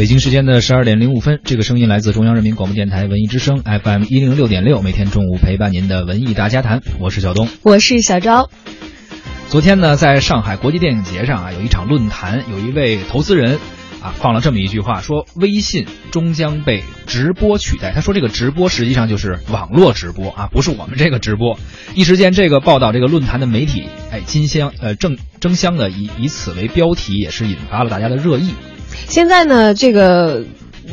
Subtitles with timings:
[0.00, 8.48] 北京时间的十二点零五分，这个声音来自中央人民广播电台文艺之声 FM 一零六点六，每天中午陪伴您的文艺大家谈，我是小东，我是小昭。
[9.50, 13.58] 昨天呢，在上海国际电影节上啊，有一场论坛，有一位投资人
[14.00, 17.92] 啊放了这么一句话，说微信终将被直播取代。
[17.92, 21.58] 他说这个直播实际上就是网络直播啊，不是我们这个直播。
[21.94, 28.54] 一时间，这个报道这个论坛的媒体，哎，金相呃争争相的以以此为标题，也是引发了大家的热议。
[29.10, 30.44] 现在呢，这个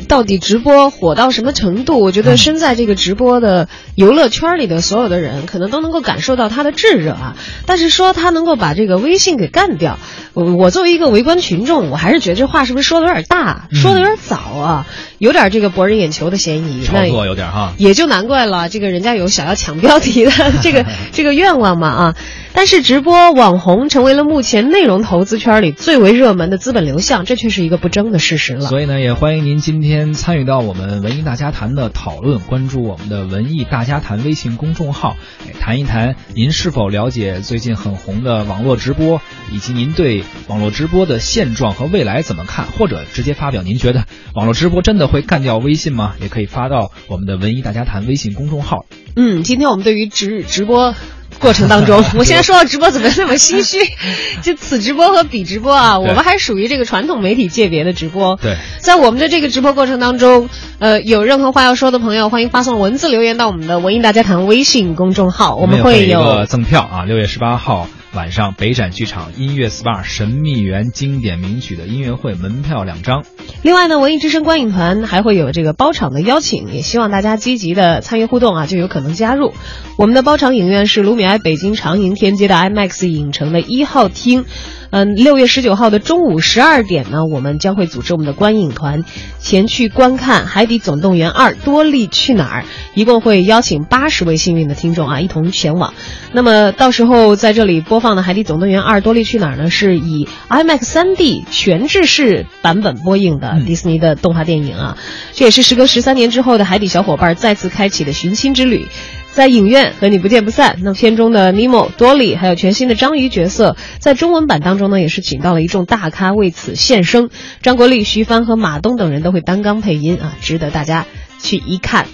[0.08, 2.00] 到底直播火到什么程度？
[2.00, 7.36] 我觉得身在这个直播的游乐圈里的所有的人，可能都能够感受到它的炙热啊。
[7.64, 10.00] 但是说他能够把这个微信给干掉，
[10.34, 14.86] 我作为一个围观群众，我还是觉得这话是不是说的有点大，说的有点早啊，
[15.18, 16.84] 有点这个博人眼球的嫌疑。
[16.84, 22.16] 炒作有点哈，也就难怪了，这个人家有想要抢标题的这个 这个愿望嘛啊。
[22.58, 28.62] 但是直播网红成为了目前内容投资圈里最为热门的资本流向，这却是一个不争的事实了。
[28.62, 35.16] 所以呢，也欢迎您今天参与到我们文艺大家谈的讨论，关注我们的文艺大家谈微信公众号，
[35.60, 44.02] 谈一谈您是否了解最近很红的网络直播，以及您对网络直播的现状和未来怎么看，或者直接发表您觉得
[44.34, 46.14] 网络直播真的会干掉微信吗？
[46.20, 48.84] 也可以发到我们的文艺大家谈微信公众号。
[49.14, 50.96] 嗯，今天我们对于直直播。
[51.38, 53.78] 过程当中， 我现在说到直播怎么那么心虚？
[54.42, 58.36] 就此直播和彼直播啊，我们还属于这个传统媒体界别的直播。
[58.36, 67.88] 对，在我们的这个直播过程当中，呃，有任何话要说的朋友，欢迎发送文字留言到我们的文艺大家谈微信公众号，我们会有赠票啊，六月十八号。
[68.18, 73.24] 晚上北展剧场音乐 SPA 神秘园经典名曲的音乐会门票两张。
[73.62, 79.54] 另外呢，文艺之声观影团还会有这个包场的邀请，也希望大家积极的参与互动啊，就有可能加入。
[79.96, 84.44] 我们的包场影院是卢米埃北京长楹天街的 IMAX 影城的一号厅。
[84.90, 89.04] 嗯，六月十九号的中午十二点呢，我们将会组织我们的观影团
[89.38, 92.62] 前去观看《海底总动员二：多利去哪儿》，
[92.94, 95.92] 一共会邀请八十位幸运的听众啊一同前往。
[96.32, 104.96] 那么到时候在这里播放的《海底总动员二：多利去哪儿》呢，是以 IMAX 3D 全制式版本播映的迪士尼的动画电影啊，
[105.34, 108.86] 这也是时隔十三年之后的海底小伙伴再次开启的寻亲之旅。
[109.34, 110.78] 在影院和你不见不散。
[110.82, 117.30] 那片中的尼莫、多里，还有全新的章鱼角色，在中文版当中呢，也是请到了一众大咖为此献声。
[117.62, 121.06] 张国立、徐帆和马东等人都会担纲配音啊，值得大家
[121.40, 122.06] 去一看。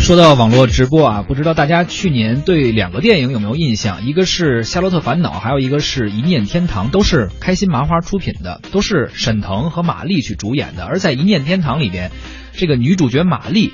[0.00, 4.04] 说到网络直播啊，不知道大家去年对两个电影有没有印象？
[4.04, 10.84] 一个是《夏洛特烦恼》，还有一个是《一念天堂》，都是开心麻花出品的，都是沈腾和马丽去主演的。
[10.84, 12.10] 而在《一念天堂》里边，
[12.52, 13.72] 这个女主角马丽。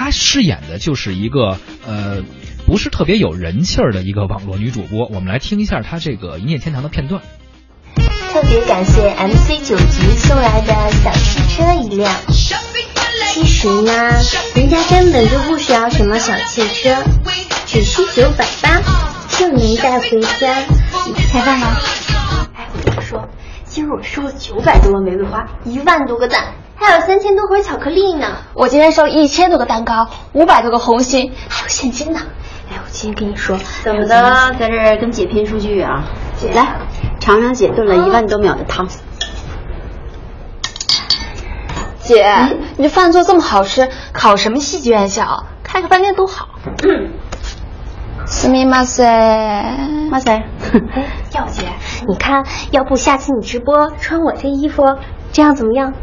[0.00, 2.22] 她饰演的就是一个呃，
[2.64, 5.06] 不是特别有人气儿的一个网络女主播。
[5.08, 7.20] 我们来听一下她这个《一念天堂》的片段。
[8.32, 10.72] 特别感谢 MC 九局送来的
[11.04, 12.10] 小汽车一辆。
[13.34, 13.92] 其实呢，
[14.54, 17.04] 人家根本就不需要什么小汽车，
[17.66, 18.80] 只需九百八
[19.36, 20.64] 就能带回家。
[21.30, 21.76] 开饭吗？
[22.56, 23.28] 哎，我跟你说，
[23.66, 26.54] 今儿我收了九百多个玫瑰花，一万多个赞。
[26.82, 28.38] 还有三千多盒巧克力呢！
[28.54, 32.18] 我今天收一千多个蛋糕，五百多个红心，还有现金呢！
[32.70, 36.02] 哎，我今天跟你说，怎么的，在这跟姐拼数据啊？
[36.36, 36.78] 姐，来
[37.20, 38.88] 尝尝姐炖了一万多秒的汤。
[41.98, 42.34] 姐，
[42.78, 45.44] 你这饭做这么好吃，考什么戏剧院校？
[45.62, 46.48] 开个饭店多好。
[48.24, 49.04] 斯密马塞，
[50.10, 50.32] 马塞。
[50.94, 51.66] 哎，耀姐，
[52.08, 54.82] 你看，要不下次你直播穿我这衣服，
[55.30, 55.92] 这样怎么样？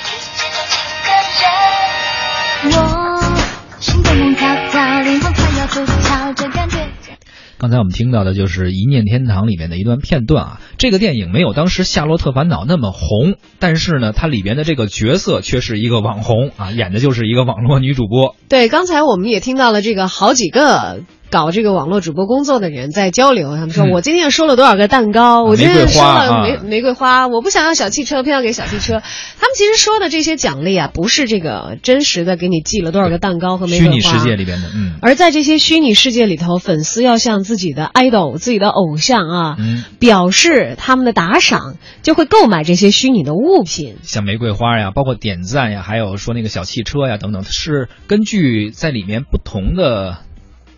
[7.61, 10.61] 刚才我们听到的就是《一念天堂》里面的一段片段啊。
[10.79, 18.35] 这个电影没有当时《夏洛特烦恼》那么红，但是呢，它里边的这个角色却是一个网红啊，演的就是一个网络女主播。
[18.49, 21.01] 对，刚才我们也听到了这个好几个。
[21.31, 29.01] 搞这个网络主播工作的人在交流，他们说嗯我今天收了多少个蛋糕，我今天收了玫啊玫瑰花，我不想要小汽车，偏要给小汽车。
[29.39, 33.93] 他们其实说的这些奖励啊，不是这个真实的给你寄了多少个蛋糕和玫瑰花。
[33.93, 43.95] 虚拟世界里边的，嗯而在这些虚拟世界里头，粉丝要向自己的 idol、自己的偶像啊，嗯，表示他们的打赏，就会购买这些虚拟的物品。
[44.03, 50.17] 像玫瑰花呀，包括点赞呀，还有说那个小汽车呀等等，是根据在里面不同的。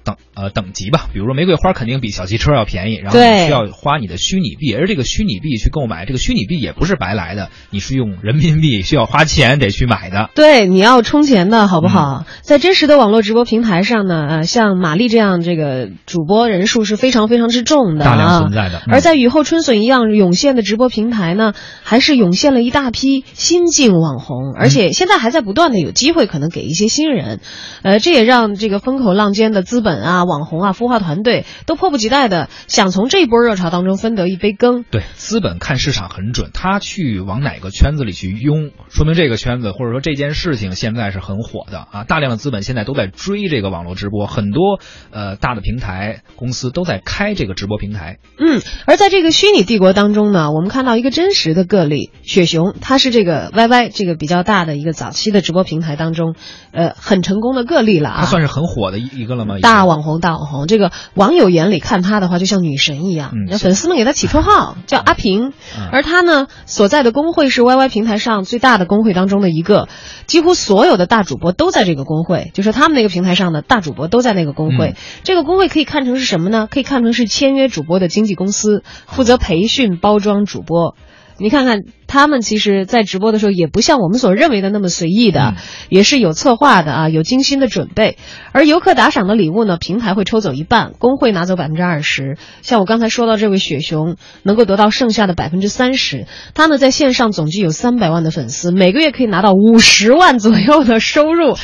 [0.04, 10.30] 等呃等级吧，比如说玫瑰花肯定比小汽车要便宜，然后你需要花你的虚拟币，而这个虚拟币去购买，这个虚拟币也不是白来的，你是用人民币需要花钱得去买的。
[10.36, 11.90] 对，你要充钱的好不嗯。
[11.90, 12.26] 好？
[12.42, 18.80] 在真实的网络直播平台上呢，呃，像玛丽这样这个主播人数是非常非常之重的、啊，大量存在的。
[18.88, 18.94] 嗯。
[18.94, 21.54] 而在雨后春笋一样涌现的直播平台呢，
[21.84, 27.40] 还是涌现了一大批新晋网红，而且现在还在不断的有机会可能给一些新人，
[27.84, 34.84] 呃，这也让这个风口浪尖的资本啊、网红啊、孵化团队都迫不及待的想从这一波热潮当中分得一杯羹。
[34.90, 42.04] 对，资本看市场很准，他去往哪个圈子里去拥，说明这个圈子或者说这件事情现在是很火的啊！
[42.04, 44.80] 大量的资本现在都在追这个网络直播，很多
[45.12, 48.18] 呃大的平台公司都在开这个直播平台。
[48.40, 56.36] 嗯，而在这个虚拟帝国当中呢，我们看到一个真实的个例，雪熊，它是这个 YY 这个比较大的一个早期的直播平台当中，
[56.72, 58.22] 呃，很成功的个例了啊。
[58.22, 59.58] 他算是很火的一一个了吗？
[59.58, 69.90] 已经大网红，大网红，这个网友眼里看他的话，就像女神一样，嗯那粉丝们给他起绰号叫阿平，嗯而他呢所在的工会是 YY 平台上最大的工会当中的一个，
[70.26, 74.92] 几乎所有的大主播都在这个工会，就是他们那个平台上的大主播都在那个工会。
[74.92, 74.96] 嗯
[75.26, 76.70] 这个工会可以看成是什么呢？
[76.72, 80.96] 可以看成是签约主播的经纪公司，负责培训、包装主播。
[81.38, 85.56] 你看看，他们其实，在直播的时候，也不像我们所认为的那么随意的，嗯
[85.90, 88.18] 也是有策划的啊，有精心的准备。
[88.52, 92.38] 而游客打赏的礼物呢，平台会抽走一半，工会拿走百分之二十。
[92.62, 96.28] 像我刚才说到这位雪熊，能够得到剩下的百分之三十。
[96.54, 101.56] 他呢，在线上总计有三百万的粉丝，每个月可以拿到五十万左右的收入，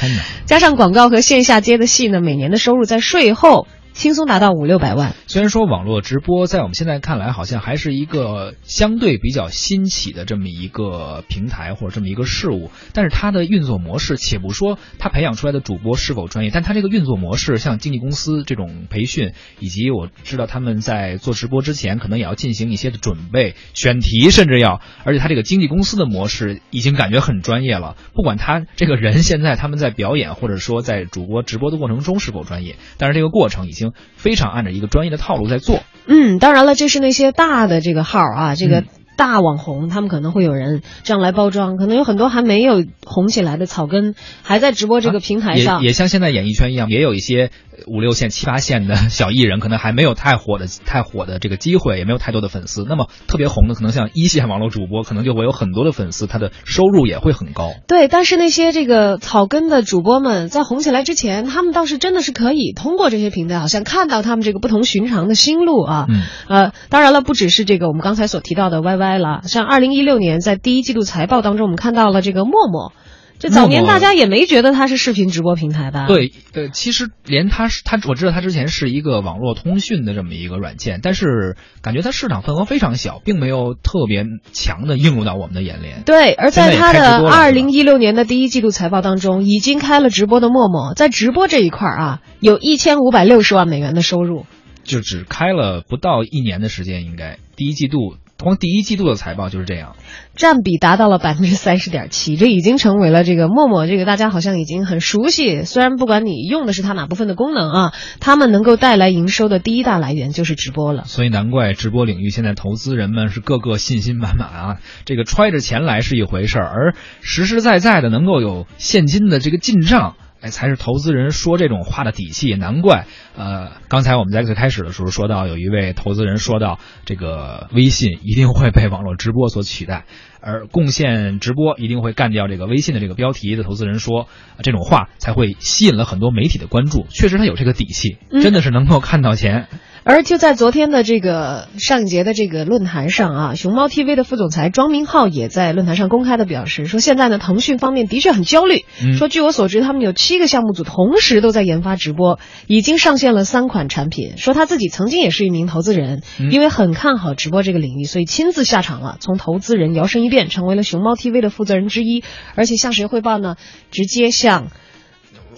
[0.46, 3.68] 加上广告和线下接的戏呢，每年的收入在税后
[4.00, 5.14] 轻松达到五六百万。
[5.28, 27.98] 虽然说网络直播在我们现在看来好像还是一个相对比较新起的这么一个平台或者这么一个事物，但是它的运作模式，且不说它培养出来的主播是否专业，但它这个运作模式，像经纪公司这种培训，以及我知道他们在做直播之前可能也要进行一些的准备、选题，甚至要，而且他这个经纪公司的模式已经感觉很专业了。
[28.14, 35.80] 不管他这个人现在他们在表演或者说在主播直播的过程中是否专业，但是这个过程已经非常按照一个专业的套路在做。
[36.08, 38.86] 嗯，当然了，这是那些大的这个号啊，这个嗯
[39.20, 45.82] 大网红，他们可能会有人这样来包装，可能有很多还没有红起来的草根，还在直播这个平台上。
[45.82, 52.86] 也也像现在演艺圈一样，也有一些呃五六线、七八线的小艺人，可能还没有太火的、太火的这个机会，也没有太多的粉丝。
[52.88, 57.74] 那么特别红的，可能像一线网络主播，可能就会有很多的粉丝，他的收入也会很高。
[57.90, 66.06] 对，但是那些这个草根的主播们在红起来之前，他们倒是真的是可以通过这些平台，好像看到他们这个不同寻常的心路啊。
[66.08, 72.94] 嗯，呃，当然了，不只是这个我们刚才所提到的 YY 了，像二零一六年在第一季度财报当中，我们看到了这个陌陌。
[73.42, 76.08] 这早年大家也没觉得它是视频直播平台吧？。
[76.08, 86.04] 对，呃，其实连它是它，我知道它之前是一个网络通讯的这么一个软件，但是感觉它市场份额非常小，并没有特别强的映入到我们的眼帘。
[86.06, 94.46] 对，而在它的二零一六年的第一季度财报当中，已经开了直播的陌陌，在直播这一块儿啊，有一千五百六十万美元的收入。
[94.84, 99.96] 就只开了不到一年的时间，应该第一季度光第一季度的财报就是这样。
[100.36, 105.64] 占比达到了百分之三十点七，这已经成为了这个陌陌，这个大家好像已经很熟悉。
[105.64, 111.04] 虽然不管你用的是它哪部分的功能啊，他们能够带来营收的第一大来源就是直播了。
[111.06, 114.78] 所以难怪直播领域现在投资人们是个个信心满满啊！
[115.06, 120.16] 这个揣着钱来是一回事儿，而实实在在的能够有现金的这个进账。
[120.42, 122.54] 哎，才是投资人说这种话的底气。
[122.56, 130.06] 难怪，呃，刚才我们在最开始的时候说到，有一位投资人说到，这个微信一定会被网络直播所取代，
[130.40, 137.06] 而贡献直播一定会干掉这个微信的这个标题的投资人说，呃这种话才会吸引了很多媒体的关注。
[137.10, 139.68] 确实，他有这个底气，嗯真的是能够看到钱。
[140.04, 148.86] 而就在昨天的这个上一节的这个论坛上啊，熊猫 TV 的副总裁庄明浩也在论坛上公开的表示说，现在呢，腾讯方面的确很焦虑。
[149.04, 154.38] 嗯说据我所知，他们有七个项目组同时都在研发直播，已经上线了三款产品。
[154.38, 162.24] 说他自己曾经也是一名投资人，嗯因为很看好直播这个领域，所以亲自下场了，从投资人摇身一变成为了熊猫 TV 的负责人之一，
[162.56, 163.58] 而且向谁汇报呢？
[163.92, 164.68] 直接向。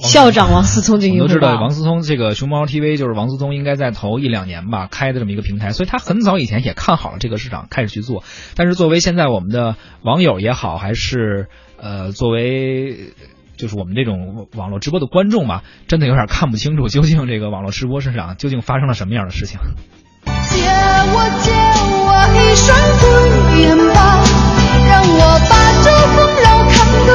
[0.01, 8.23] 校长王思聪进行都知道王思聪这个熊猫 TV 就是王思聪应该在头一两年吧开的这么一个平台，所以他很早以前也看好了这个市场，开始去做。
[8.55, 13.13] 但是作为现在我们的网友也好，还是呃作为
[13.57, 19.59] 就是我们这种网络直播的观众吧，真的有点看不清楚究竟这个网络直播市场究竟发生了什么样的事情。
[20.25, 21.51] 借我借
[21.91, 23.05] 我一双慧
[23.61, 24.23] 眼吧，
[24.87, 25.53] 让我把
[25.83, 27.09] 酒丰饶看得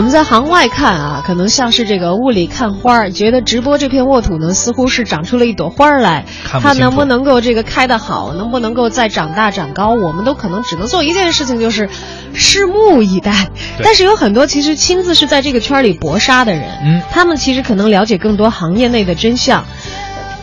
[0.00, 6.24] 我们在行外看啊，可能像是这个雾里看花儿，觉得直播这片沃土呢，似乎是长出了一朵花儿来。
[6.46, 11.90] 它能不能够这个开得好，能不能够再长大长高，我们都可能只能做一件事情，就是
[12.34, 13.50] 拭目以待。
[13.84, 19.66] 但是有很多其实亲自是在这个圈里搏杀的人，嗯，他们其实可能了解更多行业内的真相。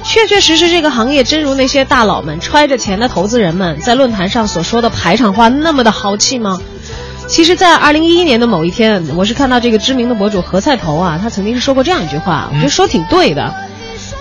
[0.03, 6.59] 确确实实，这个行业真如那些大佬们揣着钱的投资人们在论坛上所说的排场话那么的豪气吗？
[7.27, 13.53] 其实，在二零一一年的某一天，我是看到这个知名的博主何菜头啊，他曾经是说过这样一句话，我觉得说挺对的。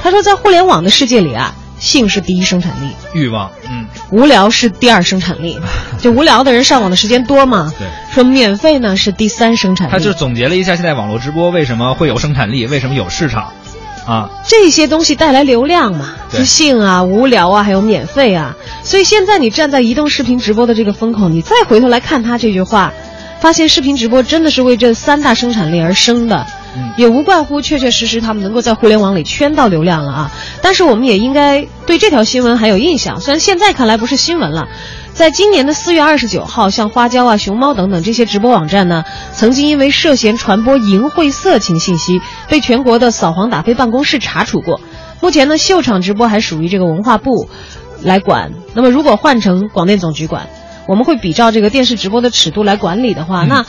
[0.02, 5.58] 他说，在互联网的世界里啊，性是第一生产力，欲望，嗯，无聊是第二生产力，
[5.98, 7.72] 就无聊的人上网的时间多嘛。
[7.78, 9.92] 对，说免费呢是第三生产力。
[9.92, 13.52] 他就总结了一下现在网络直播为什么会有生产力，为什么有市场。
[14.06, 18.54] 啊，这些东西带来流量嘛，自信啊、无聊啊，还有免费啊。
[18.84, 22.92] 所以现在你站在移动视频直播的这个风口，你再回头来看他这句话，
[23.40, 26.46] 发现视频直播真的是为这三大生产力而生的，
[26.96, 30.30] 也无怪乎确确实实他们能够在互联网里圈到流量了啊。
[30.62, 34.68] 但是我们也应该对这条新闻还有印象，虽然现在看来不是新闻了。
[35.16, 42.20] 在今年的四月二十九号，像花椒啊、熊猫等等这些直播网站呢，曾经因为涉嫌传播淫秽色情信息，
[42.50, 44.78] 被全国的扫黄打非办公室查处过。
[45.22, 47.48] 目前呢，秀场直播还属于这个文化部
[48.02, 48.52] 来管。
[48.74, 50.48] 那么，如果换成广电总局管，
[50.86, 53.64] 我们会比照这个电视直播的尺度来管理的话，那。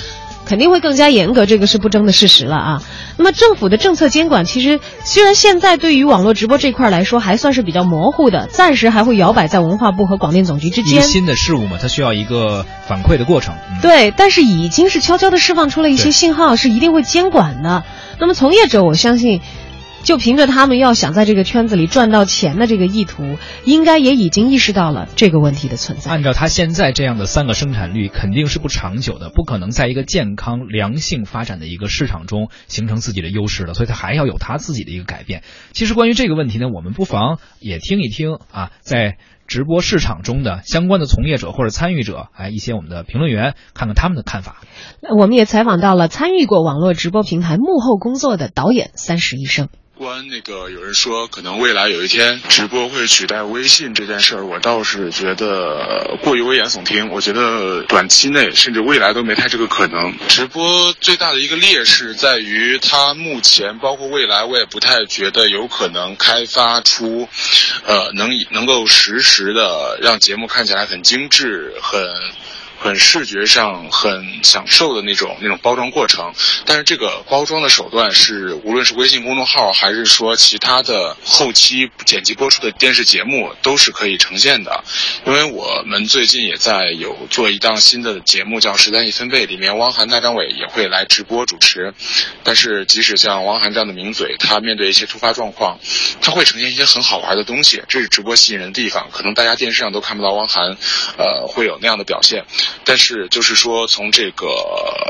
[0.47, 2.81] 肯定会更加严格，这个是不争的事实了啊。
[3.17, 11.03] 那么政府的政策监管，其实虽然现在对于网络直播这块来说还算是比较模糊的，暂时还会摇摆在文化部和广电总局之间。
[11.03, 13.53] 新的事物嘛，它需要一个反馈的过程。
[13.81, 17.83] 对，但是已经是悄悄的释放出了一些信号，是一定会监管的。
[18.19, 19.41] 那么从业者，我相信。
[20.07, 23.35] 就凭着他们要想在这个圈子里赚到钱的这个意图，
[23.65, 26.09] 应该也已经意识到了这个问题的存在。
[26.09, 35.43] 按照他现在这样的三个生产率，肯定是不长久的，不可能在一个健康良性发展的一个市场中形成自己的优势的，所以他还要有他自己的一个改变。
[35.73, 44.61] 其实关于这个问题呢，我们不妨也听一听啊，在直播市场中的相关的从业者或者参与者，哎，一些我们的评论员，看看他们的看法。
[45.17, 49.67] 我们也采访到了参与过网络直播平台幕后工作的导演三十一生。
[49.97, 57.09] 关那个有人说可能未来有一天直播会取代微信这件事儿，我倒是觉得过于危言耸听。
[57.09, 60.13] 我觉得短期内甚至未来都没太这个可能。
[60.27, 67.27] 直播最大的一个劣势在于它目前包括未来，我也不太觉得有可能开发出，
[67.83, 71.99] 呃，能能够实时的让节目看起来很精致很。
[72.79, 76.33] 很视觉上很享受的那种那种包装过程，
[76.65, 84.83] 但是这个包装的手段是无论是微信公众号还是说其他的后期剪辑播出的电视节目都是可以呈现的。
[85.25, 91.93] 因为我们最近也在有做一档新的节目叫《十三亿分贝》，里面汪涵、大张伟也会来直播主持。
[92.43, 95.79] 但是即使像汪涵这样的名嘴，他面对一些突发状况，
[96.21, 99.09] 他会呈现一些很好玩的东西，这是直播吸引人的地方。
[99.11, 100.77] 可能大家电视上都看不到汪涵，
[101.17, 102.45] 呃，会有那样的表现。
[102.83, 104.47] 但是，就是说，从这个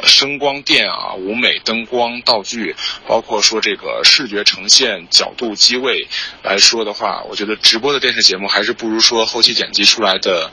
[0.05, 2.75] 声光电啊、舞美、灯光、道具，
[3.07, 6.07] 包括说这个视觉呈现、角度、机位
[6.43, 10.51] 来说的话，我觉得直播的电视节目还是不如说后期剪辑出来的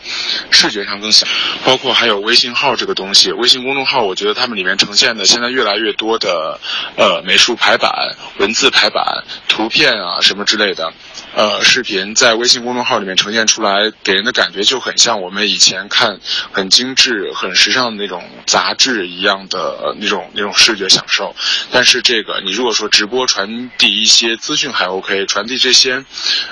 [0.50, 1.28] 视觉上更响。
[1.64, 6.60] 包括还有微信号这个东西，微信公众号，我觉得他们里面呈现的现在越来越多的
[6.96, 10.92] 呃美术排版、文字排版、图片啊什么之类的。
[11.34, 16.20] 呃视频在微信公众号里面呈现出来，给人的感觉就很像我们以前看
[16.52, 21.34] 很精致、很时尚的那种杂志一样的那种那种视觉享受。
[21.72, 26.04] 但是这个你如果说直播传递一些资讯还 OK，传递这些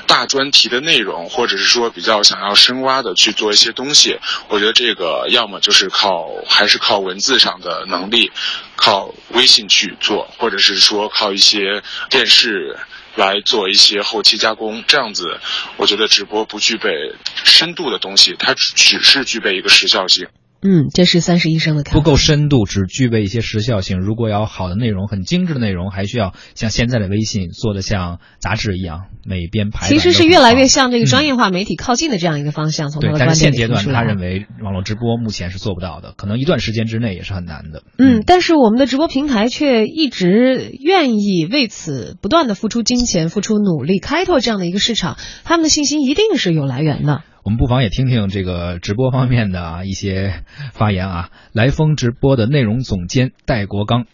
[0.06, 8.32] 大专题的内容，或者是说比较想要深挖的去做一些东西，我觉得这个要么就是靠还是靠文字上的能力，
[8.74, 12.76] 靠微信去做，或者是说靠一些电视
[13.16, 15.38] 来做一些后期加工，这样子，
[15.76, 17.12] 我觉得直播不具备
[17.44, 20.26] 深度的东西，它只是具备一个时效性。
[20.64, 22.00] 嗯，这是三十医生的看法。
[22.00, 23.98] 不够深度，只具备一些时效性。
[23.98, 29.88] 如果要好的内容，很精致的内容，还需要像现在的微信做的像杂志一样，每编排。
[29.88, 32.90] 其实是越来越向这个专业化媒体靠近的这样一个方向。
[32.90, 37.82] 从对，但是现阶段他认为网络直播目前是做不到的，可能一段时间之内也是很难的。
[37.98, 45.16] 嗯，但是我们的直播平台却一直愿意为此不断的付出金钱、付出努力，开拓这样的一个市场。
[45.42, 47.24] 他们的信心一定是有来源的。
[47.44, 50.30] 我们不妨也听听这个直播方面的啊一些
[50.72, 51.28] 发言啊。
[51.52, 54.06] 来风直播的内容总监戴国刚。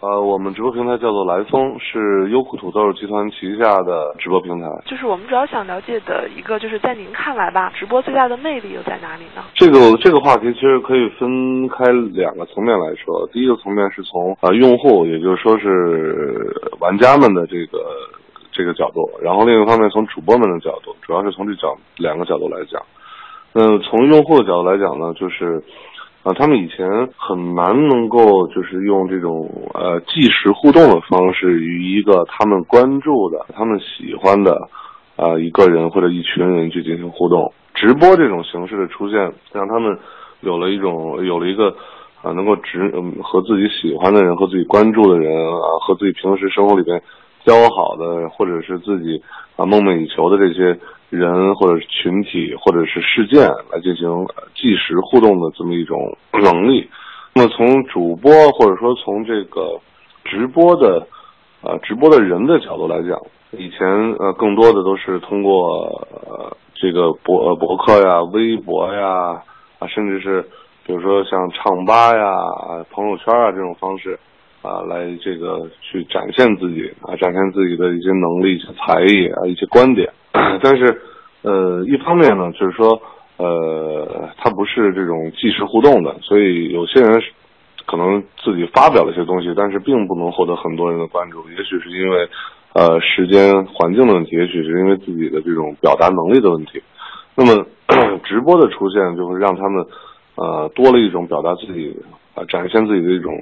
[0.00, 4.64] 呃，我们直播平台叫做来风，是优酷土豆集团旗下的直播平台。
[4.86, 9.44] 就是我们主要想了解的一个，就是在您看来吧，直播最大的魅力又在哪里呢？
[9.56, 11.84] 这个这个话题其实可以分开
[12.14, 13.28] 两个层面来说。
[13.30, 16.48] 第一个层面是从呃用户，也就是说是
[16.80, 17.84] 玩家们的这个
[18.60, 22.82] 这个角度，然后另一方面从主播们的角度，主要是从这角两个角度来讲。
[23.52, 25.62] 那从用户的角度来讲呢，就是。
[26.22, 26.86] 啊，他们以前
[27.16, 34.52] 很难能够就是用这种呃即时互动的方式与一个他们关注的、他们喜欢的
[35.16, 37.50] 啊、一个人或者一群人去进行互动。
[37.72, 39.98] 直播这种形式的出现，让他们
[40.42, 41.74] 有了一种有了一个
[42.20, 47.02] 啊能够直嗯和自己喜欢的人和自己关注的人啊和自己平时生活里边
[47.44, 49.22] 交好的或者是自己
[49.56, 50.78] 啊梦寐以求的这些
[51.08, 53.40] 人或者是群体或者是事件
[53.72, 54.06] 来进行
[54.54, 55.96] 即时互动的这么一种
[56.42, 56.88] 能力。
[57.34, 59.78] 那么从主播或者说从这个
[60.24, 61.06] 直播的
[61.62, 63.18] 呃直播的人的角度来讲，
[63.52, 63.86] 以前
[64.18, 69.42] 呃更多的都是通过呃这个博博客呀、微博呀
[69.78, 70.42] 啊，甚至是
[70.84, 74.18] 比如说像唱吧呀、朋友圈啊这种方式
[74.62, 80.10] 啊，来这个去展现自己啊，展现自己的一些能力、一些才艺啊、一些观点。
[80.62, 81.00] 但是
[81.42, 83.00] 呃，一方面呢，就是说
[83.38, 87.22] 呃，它不是这种即时互动的，所以有些人
[87.86, 91.42] 可能自己发表了一些东西，但是并不能获得很多人的关注。
[91.48, 92.28] 也许是因为
[92.74, 96.82] 呃时间环境的问题，也许是因为自己的这种表达能力的问题。
[97.34, 97.66] 那么
[98.24, 99.86] 直播的出现，就会让他们
[100.36, 101.96] 呃多了一种表达自己
[102.34, 103.32] 啊、展现自己的一种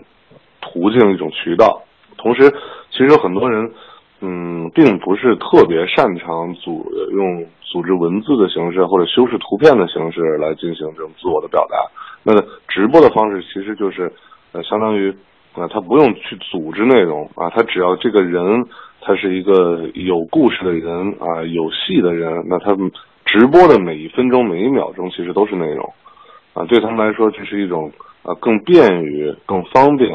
[0.69, 1.83] 途径、一种渠道。
[2.17, 2.51] 同时，
[2.91, 3.73] 其实有很多人
[4.21, 11.77] 嗯，并不是特别擅长组用组织文字的形式或者修饰图片的形式来进行这种自我的表达。
[12.25, 12.35] 那
[12.67, 14.13] 直播的方式其实就是，
[14.51, 15.15] 呃，相当于，
[15.55, 18.67] 呃，他不用去组织内容啊，他只要这个人
[19.01, 22.77] 他是一个有故事的人啊，有戏的人，那他
[23.25, 25.93] 直播的每一分钟每一秒钟其实都是内容，
[26.55, 27.93] 啊，对他们来说这是一种
[28.25, 30.11] 啊更便于、更方便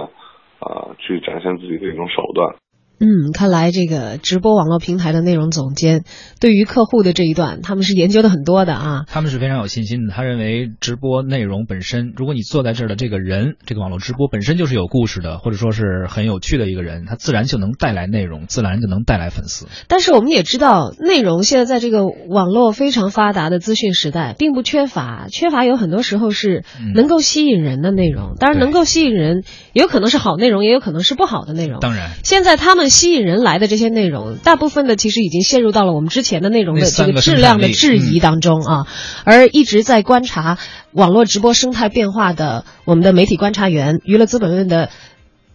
[0.63, 2.55] 啊去展现自己的一种手段。
[2.99, 6.05] 嗯，看来这个直播网络平台的内容总监
[6.39, 9.03] 对于客户的这一段，他们是研究的很多的啊。
[9.07, 10.13] 他们是非常有信心的。
[10.13, 19.67] 他认为直播内容本身，如果你坐在这儿的这个人，这个网络直播本身就是有故事的，或者说是很有趣的一个人，他自然就能带来内容，自然就能带来粉丝。
[19.87, 26.63] 但是我们也知道，内容现在在这个网络非常发达的资讯时代，并不缺乏，缺乏有很多时候是
[26.95, 28.35] 能够吸引人的内容。
[28.39, 31.79] 当然，能够吸引人，有可能是好内容，也有可能是不好的内容。
[31.81, 38.87] 当然，现在他们吸引人来的这些内容，大部分的其实已经陷入到了我们之前的内容的这个质量的质疑当中啊。
[39.23, 40.57] 而一直在观察
[40.91, 44.89] 网络直播生态变化的我们的媒体观察员、娱乐资本论的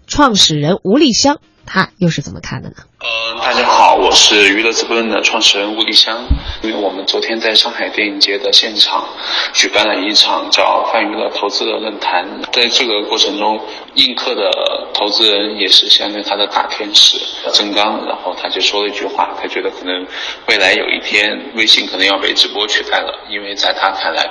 [0.06, 2.76] 创始人吴立香，他又是怎么看的呢？
[3.00, 6.26] 呃，大家好，我是娱乐资本论的创始人吴立香。
[6.62, 9.06] 因为我们昨天在上海电影节的现场
[9.52, 13.60] 举办了一场叫“泛娱乐投资的论坛”，在这个过程中，
[13.94, 14.50] 映客的
[14.98, 17.16] 投资人也是相当于他的大天使
[17.54, 20.06] 郑刚，然后他就说了一句话，他觉得可能
[20.48, 24.22] 未来有一天微信可能要被直播取代了，因为在他看来，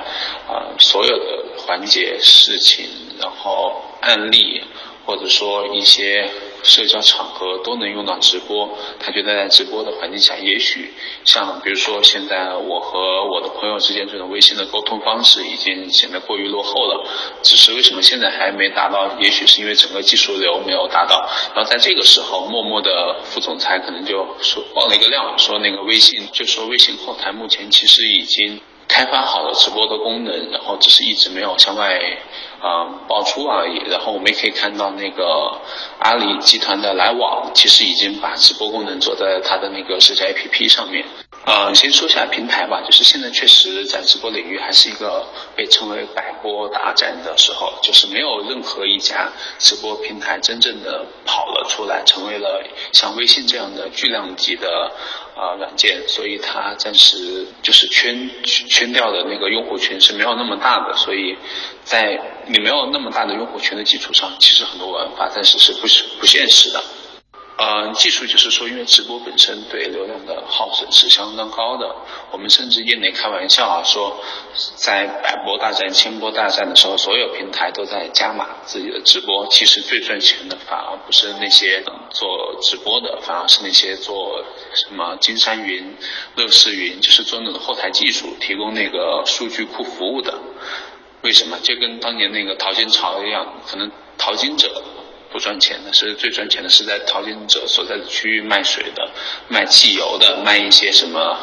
[0.48, 2.86] 啊、呃，所有的环节、事情，
[3.20, 4.64] 然后案例。
[5.08, 6.30] 或者说一些
[6.64, 8.78] 社交场合都能用到直播。
[9.00, 10.94] 他觉得在直播的环境下，也许
[11.26, 17.06] 像比如说现在我和我的朋友之间这种微信的沟通方式已经显得过于落后了。
[17.44, 19.18] 只是为什么现在还没达到？
[19.20, 21.30] 也许是因为整个技术流没有达到。
[21.56, 28.60] 然后在这个时候，默默的副总裁可能就说报了一个料，说那个微信就说微信后台目前其实已经。
[28.98, 32.00] 开发好了直播的功能，然后只是一直没有向外
[32.60, 33.78] 啊爆出而已。
[33.92, 35.62] 然后我们也可以看到，那个
[36.00, 41.06] 阿里集团的来往其实已经把直播功能做在它的那个社交 APP 上面。
[41.46, 45.24] 呃，先说一下平台吧，就是现在确实在直播领域还是一个
[45.56, 49.30] 被称为百播大战的时候，就是没有任何一家
[49.60, 54.92] 直播平台真正的跑了出来，成为了像微信这样的巨量级的
[55.38, 61.38] 啊软件，所以它暂时就是圈圈掉的那个用户群是没有那么大的，所以
[61.84, 66.84] 在你没有那么大的用户群的基础上，其实很多玩法暂时是不是不现实的。
[67.58, 71.96] 呃，技术就是说，因为直播本身对流量的耗损是相当高的。
[72.32, 74.16] 我们甚至业内开玩笑啊，说
[74.76, 79.48] 在百播大战、千播大战的时候，所有平台都在加码自己的直播。
[79.48, 84.44] 其实最赚钱的反而不是那些做直播的，反而是那些做
[84.76, 85.98] 什么金山云、
[86.36, 90.32] 乐视云，就是做那种后台技术、提供那个数据库服务的。
[91.24, 91.58] 为什么？
[91.64, 94.84] 就跟当年那个淘金潮一样，可能淘金者。
[95.32, 99.10] 不赚钱的是最赚钱的是在淘金者所在的区域卖水的、
[99.48, 101.38] 卖汽油的、卖一些什么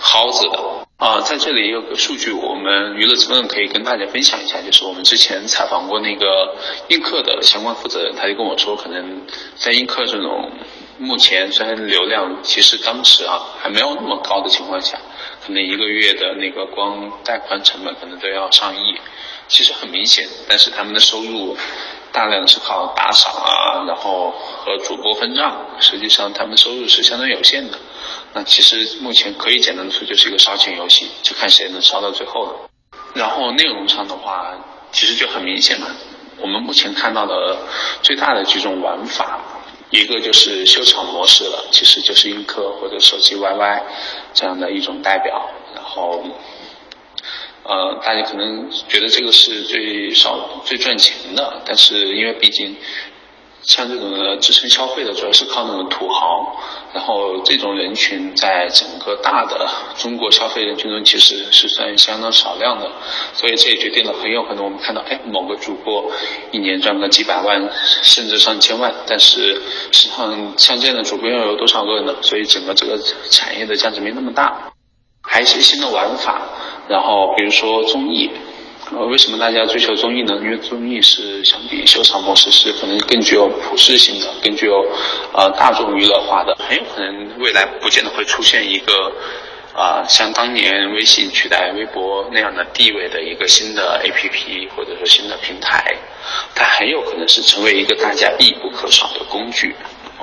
[0.00, 0.58] 蒿子的
[0.96, 1.20] 啊。
[1.20, 6.56] 在这里有个数据，我们娱乐资本可以跟大家分享一下，就是我们之前采访过那个
[6.88, 9.22] 映客的相关负责人，他就跟我说，可能
[9.56, 10.50] 在映客这种
[10.98, 14.98] 目前虽然流量其实当时啊还没有那么高的情况下，
[15.46, 18.96] 可能一个月的那个光带宽成本可能都要上亿，
[19.48, 21.56] 其实很明显，但是他们的收入。
[22.12, 27.78] 大量是靠打赏啊，然后和主播分账，实际上他们收入是相当有限的。
[28.32, 32.70] 那其实目前可以简单的说，就是一个烧钱游戏，就看谁能烧到最后了。
[33.14, 34.54] 然后内容上的话，
[34.92, 35.86] 其实就很明显了。
[36.38, 37.58] 我们目前看到的
[38.02, 39.40] 最大的几种玩法，
[39.90, 43.82] 一个就是秀场模式了，其实就是映客或者手机 YY
[44.34, 46.24] 这样的一种代表，然后。
[47.68, 52.74] 呃，大家可能觉得这个是最少最赚钱的，但是因为毕竟
[53.60, 56.56] 像这种的支撑消费的，主要是靠那种土豪，
[56.94, 62.90] 然后这种人群在整个大的中国消费人群中其实是算相当少量的，
[63.34, 66.10] 所以这也决定了很有可能我们看到，哎，某个主播
[66.52, 67.68] 一年赚个几百万
[68.02, 69.60] 甚至上千万，但是
[69.92, 72.14] 实际上像这样的主播又有多少个呢？
[72.22, 72.98] 所以整个这个
[73.30, 74.72] 产业的价值没那么大，
[75.20, 76.40] 还有一些新的玩法。
[76.88, 78.30] 然后，比如说综艺，
[78.92, 80.38] 呃，为什么大家追求综艺呢？
[80.42, 84.84] 因为综艺是相比秀场模式是可能更具有普适性的，更具有
[85.34, 89.12] 呃大众娱乐化的，很有可能未来不见得会出现一个
[89.74, 95.94] 啊像当年微信取代微博那样的地位的一个新的 APP 或者说新的平台，
[96.54, 99.74] 它很有可能是成为一个大家必不可少的工具。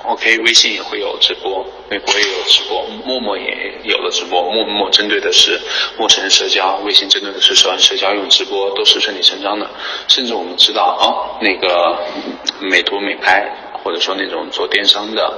[0.07, 4.41] OK，微信也会有直播，微博也有直播，陌陌也有了直播。
[4.43, 5.59] 陌陌针对的是
[5.97, 9.69] 陌生人社交，微信针对的是熟人社交，用直播都是顺理成章的。
[10.07, 11.97] 甚至我们知道啊，那个
[12.61, 13.49] 美图美拍，
[13.83, 15.37] 或者说那种做电商的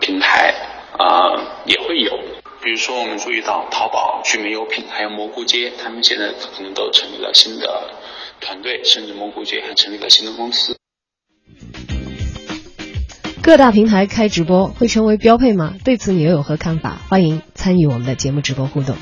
[0.00, 0.54] 平台
[0.98, 2.18] 啊，也会有。
[2.62, 7.90] 比如说，我们注意到淘宝、聚美优品还有蘑菇街，他们现在可能都成立了新的
[8.40, 10.75] 团队，甚至蘑菇街还成立了新的公司。
[13.46, 15.76] 各大平台开直播会成为标配吗？
[15.84, 16.98] 对此你又有何看法？
[17.08, 18.96] 欢迎参与我们的节目直播互动。